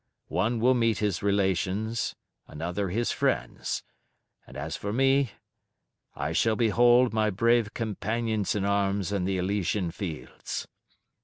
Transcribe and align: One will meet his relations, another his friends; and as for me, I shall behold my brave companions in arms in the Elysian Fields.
One 0.33 0.59
will 0.59 0.73
meet 0.73 0.97
his 0.97 1.21
relations, 1.21 2.15
another 2.47 2.89
his 2.89 3.11
friends; 3.11 3.83
and 4.47 4.57
as 4.57 4.75
for 4.75 4.91
me, 4.91 5.33
I 6.15 6.31
shall 6.31 6.55
behold 6.55 7.13
my 7.13 7.29
brave 7.29 7.75
companions 7.75 8.55
in 8.55 8.65
arms 8.65 9.11
in 9.11 9.25
the 9.25 9.37
Elysian 9.37 9.91
Fields. 9.91 10.67